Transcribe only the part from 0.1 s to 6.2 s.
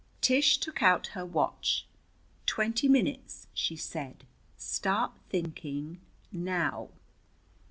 Tish took out her watch. "Twenty minutes," she said. "Start thinking